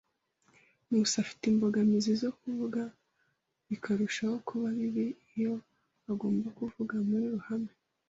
Nkusi 0.87 1.15
afite 1.23 1.43
imbogamizi 1.47 2.11
zo 2.21 2.31
kuvuga, 2.39 2.81
bikarushaho 3.69 4.35
kuba 4.47 4.67
bibi 4.77 5.05
iyo 5.35 5.53
agomba 6.11 6.47
kuvugira 6.57 7.01
mu 7.07 7.15
ruhame. 7.35 7.71